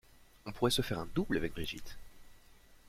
[0.47, 1.95] On pourrait se faire un double avec Brigitte.